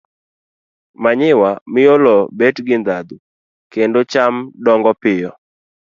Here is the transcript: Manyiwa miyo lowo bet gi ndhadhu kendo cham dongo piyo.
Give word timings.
Manyiwa 1.03 1.51
miyo 1.73 1.95
lowo 2.03 2.23
bet 2.37 2.55
gi 2.65 2.75
ndhadhu 2.81 3.15
kendo 3.73 3.99
cham 4.11 4.35
dongo 4.63 4.91
piyo. 5.01 5.31